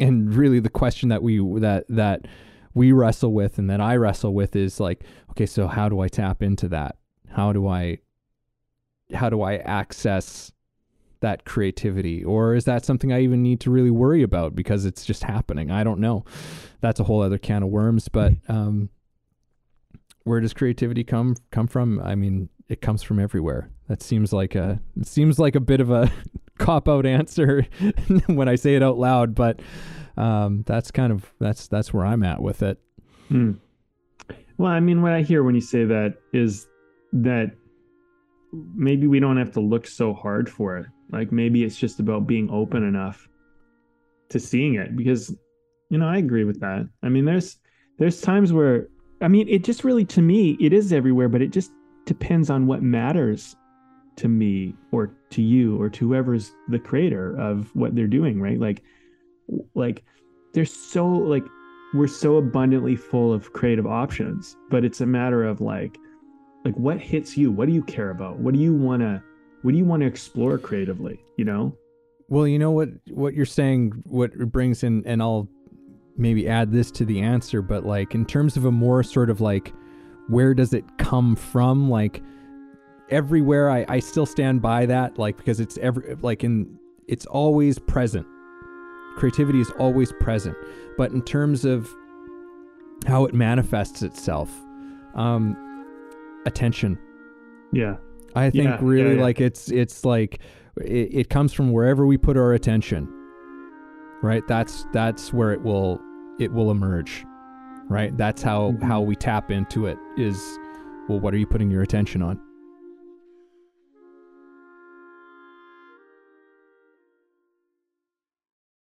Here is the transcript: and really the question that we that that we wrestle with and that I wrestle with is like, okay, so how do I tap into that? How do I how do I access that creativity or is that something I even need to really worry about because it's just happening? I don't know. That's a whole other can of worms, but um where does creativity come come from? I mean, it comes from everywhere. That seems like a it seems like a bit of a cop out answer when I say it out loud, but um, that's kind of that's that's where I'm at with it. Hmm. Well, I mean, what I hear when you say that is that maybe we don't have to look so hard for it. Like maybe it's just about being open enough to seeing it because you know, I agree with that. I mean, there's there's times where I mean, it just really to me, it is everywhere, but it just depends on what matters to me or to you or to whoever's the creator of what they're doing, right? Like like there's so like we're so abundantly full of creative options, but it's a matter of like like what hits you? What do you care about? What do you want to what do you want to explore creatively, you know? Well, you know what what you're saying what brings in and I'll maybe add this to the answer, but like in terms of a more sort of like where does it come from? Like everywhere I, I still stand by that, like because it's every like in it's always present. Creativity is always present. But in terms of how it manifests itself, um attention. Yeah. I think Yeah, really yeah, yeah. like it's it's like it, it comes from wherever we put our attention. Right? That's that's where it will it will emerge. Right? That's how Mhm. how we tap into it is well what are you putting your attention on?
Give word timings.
and 0.00 0.34
really 0.34 0.60
the 0.60 0.70
question 0.70 1.08
that 1.08 1.22
we 1.22 1.38
that 1.60 1.84
that 1.88 2.26
we 2.74 2.92
wrestle 2.92 3.32
with 3.32 3.58
and 3.58 3.68
that 3.70 3.80
I 3.80 3.96
wrestle 3.96 4.34
with 4.34 4.54
is 4.54 4.78
like, 4.78 5.02
okay, 5.30 5.46
so 5.46 5.66
how 5.66 5.88
do 5.88 6.00
I 6.00 6.08
tap 6.08 6.42
into 6.42 6.68
that? 6.68 6.96
How 7.30 7.52
do 7.52 7.66
I 7.66 7.98
how 9.12 9.30
do 9.30 9.42
I 9.42 9.56
access 9.56 10.52
that 11.20 11.44
creativity 11.44 12.22
or 12.22 12.54
is 12.54 12.64
that 12.66 12.84
something 12.84 13.12
I 13.12 13.22
even 13.22 13.42
need 13.42 13.58
to 13.60 13.70
really 13.70 13.90
worry 13.90 14.22
about 14.22 14.54
because 14.54 14.84
it's 14.84 15.04
just 15.04 15.24
happening? 15.24 15.70
I 15.70 15.82
don't 15.82 16.00
know. 16.00 16.24
That's 16.80 17.00
a 17.00 17.04
whole 17.04 17.22
other 17.22 17.38
can 17.38 17.62
of 17.62 17.70
worms, 17.70 18.08
but 18.08 18.34
um 18.48 18.90
where 20.24 20.40
does 20.40 20.52
creativity 20.52 21.04
come 21.04 21.36
come 21.50 21.66
from? 21.66 22.00
I 22.00 22.14
mean, 22.14 22.50
it 22.68 22.82
comes 22.82 23.02
from 23.02 23.18
everywhere. 23.18 23.70
That 23.88 24.02
seems 24.02 24.32
like 24.32 24.54
a 24.54 24.80
it 25.00 25.06
seems 25.06 25.38
like 25.38 25.54
a 25.54 25.60
bit 25.60 25.80
of 25.80 25.90
a 25.90 26.12
cop 26.58 26.88
out 26.88 27.06
answer 27.06 27.66
when 28.26 28.48
I 28.48 28.56
say 28.56 28.74
it 28.74 28.82
out 28.82 28.98
loud, 28.98 29.34
but 29.34 29.60
um, 30.16 30.64
that's 30.66 30.90
kind 30.90 31.12
of 31.12 31.32
that's 31.38 31.68
that's 31.68 31.92
where 31.92 32.04
I'm 32.04 32.22
at 32.22 32.42
with 32.42 32.62
it. 32.62 32.78
Hmm. 33.28 33.52
Well, 34.56 34.72
I 34.72 34.80
mean, 34.80 35.02
what 35.02 35.12
I 35.12 35.22
hear 35.22 35.44
when 35.44 35.54
you 35.54 35.60
say 35.60 35.84
that 35.84 36.14
is 36.32 36.66
that 37.12 37.52
maybe 38.74 39.06
we 39.06 39.20
don't 39.20 39.36
have 39.36 39.52
to 39.52 39.60
look 39.60 39.86
so 39.86 40.12
hard 40.12 40.50
for 40.50 40.76
it. 40.78 40.86
Like 41.10 41.32
maybe 41.32 41.64
it's 41.64 41.76
just 41.76 42.00
about 42.00 42.26
being 42.26 42.50
open 42.50 42.82
enough 42.82 43.28
to 44.30 44.40
seeing 44.40 44.74
it 44.74 44.96
because 44.96 45.34
you 45.90 45.96
know, 45.96 46.06
I 46.06 46.18
agree 46.18 46.44
with 46.44 46.60
that. 46.60 46.86
I 47.02 47.08
mean, 47.08 47.24
there's 47.24 47.58
there's 47.98 48.20
times 48.20 48.52
where 48.52 48.88
I 49.20 49.28
mean, 49.28 49.48
it 49.48 49.64
just 49.64 49.84
really 49.84 50.04
to 50.06 50.22
me, 50.22 50.56
it 50.60 50.72
is 50.72 50.92
everywhere, 50.92 51.28
but 51.28 51.42
it 51.42 51.50
just 51.50 51.72
depends 52.04 52.50
on 52.50 52.66
what 52.66 52.82
matters 52.82 53.56
to 54.18 54.28
me 54.28 54.74
or 54.92 55.10
to 55.30 55.42
you 55.42 55.80
or 55.80 55.88
to 55.88 56.08
whoever's 56.08 56.52
the 56.68 56.78
creator 56.78 57.36
of 57.38 57.74
what 57.74 57.94
they're 57.94 58.06
doing, 58.06 58.40
right? 58.40 58.58
Like 58.60 58.82
like 59.74 60.04
there's 60.52 60.72
so 60.72 61.06
like 61.06 61.44
we're 61.94 62.06
so 62.06 62.36
abundantly 62.36 62.96
full 62.96 63.32
of 63.32 63.52
creative 63.52 63.86
options, 63.86 64.56
but 64.70 64.84
it's 64.84 65.00
a 65.00 65.06
matter 65.06 65.44
of 65.44 65.60
like 65.60 65.96
like 66.64 66.74
what 66.74 67.00
hits 67.00 67.36
you? 67.36 67.50
What 67.50 67.66
do 67.66 67.72
you 67.72 67.82
care 67.82 68.10
about? 68.10 68.38
What 68.38 68.54
do 68.54 68.60
you 68.60 68.74
want 68.74 69.02
to 69.02 69.22
what 69.62 69.72
do 69.72 69.78
you 69.78 69.84
want 69.84 70.02
to 70.02 70.06
explore 70.06 70.58
creatively, 70.58 71.18
you 71.36 71.44
know? 71.44 71.76
Well, 72.28 72.46
you 72.46 72.58
know 72.58 72.70
what 72.70 72.90
what 73.10 73.34
you're 73.34 73.46
saying 73.46 74.02
what 74.04 74.36
brings 74.50 74.82
in 74.82 75.02
and 75.06 75.22
I'll 75.22 75.48
maybe 76.16 76.48
add 76.48 76.72
this 76.72 76.90
to 76.92 77.04
the 77.04 77.20
answer, 77.20 77.62
but 77.62 77.86
like 77.86 78.14
in 78.14 78.26
terms 78.26 78.56
of 78.56 78.64
a 78.64 78.72
more 78.72 79.02
sort 79.02 79.30
of 79.30 79.40
like 79.40 79.72
where 80.28 80.52
does 80.54 80.74
it 80.74 80.84
come 80.98 81.36
from? 81.36 81.88
Like 81.88 82.22
everywhere 83.10 83.70
I, 83.70 83.84
I 83.88 83.98
still 84.00 84.26
stand 84.26 84.60
by 84.62 84.86
that, 84.86 85.18
like 85.18 85.36
because 85.36 85.60
it's 85.60 85.78
every 85.78 86.14
like 86.22 86.44
in 86.44 86.78
it's 87.06 87.26
always 87.26 87.78
present. 87.78 88.26
Creativity 89.16 89.60
is 89.60 89.70
always 89.78 90.12
present. 90.20 90.56
But 90.96 91.12
in 91.12 91.22
terms 91.22 91.64
of 91.64 91.88
how 93.06 93.24
it 93.24 93.34
manifests 93.34 94.02
itself, 94.02 94.50
um 95.14 95.56
attention. 96.46 96.98
Yeah. 97.72 97.96
I 98.36 98.50
think 98.50 98.64
Yeah, 98.64 98.78
really 98.80 99.10
yeah, 99.10 99.16
yeah. 99.16 99.22
like 99.22 99.40
it's 99.40 99.70
it's 99.70 100.04
like 100.04 100.40
it, 100.80 101.08
it 101.14 101.28
comes 101.30 101.52
from 101.52 101.72
wherever 101.72 102.06
we 102.06 102.16
put 102.18 102.36
our 102.36 102.52
attention. 102.52 103.08
Right? 104.22 104.46
That's 104.48 104.84
that's 104.92 105.32
where 105.32 105.52
it 105.52 105.62
will 105.62 106.00
it 106.38 106.52
will 106.52 106.70
emerge. 106.70 107.24
Right? 107.88 108.16
That's 108.16 108.42
how 108.42 108.72
Mhm. 108.72 108.82
how 108.82 109.00
we 109.00 109.16
tap 109.16 109.50
into 109.50 109.86
it 109.86 109.98
is 110.16 110.38
well 111.08 111.18
what 111.20 111.32
are 111.32 111.38
you 111.38 111.46
putting 111.46 111.70
your 111.70 111.82
attention 111.82 112.22
on? 112.22 112.38